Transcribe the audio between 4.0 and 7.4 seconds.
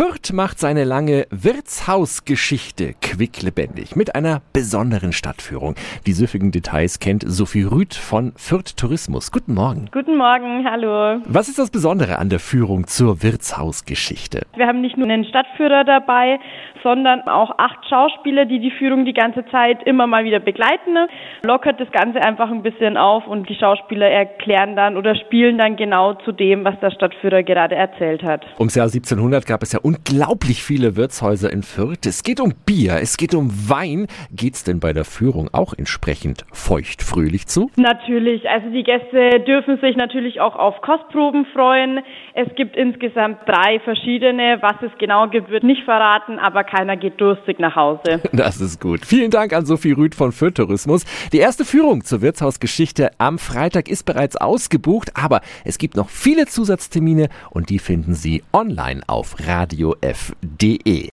einer besonderen Stadtführung. Die süffigen Details kennt